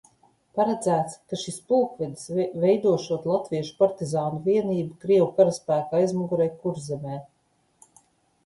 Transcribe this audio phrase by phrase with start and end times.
[0.59, 2.23] Paredzēts, ka šis pulkvedis
[2.63, 7.21] veidošot latviešu partizānu vienību krievu karaspēka aizmugurē Kurzemē.